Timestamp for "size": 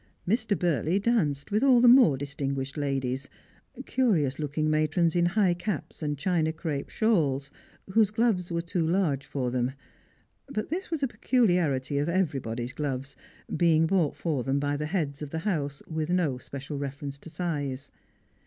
17.29-17.91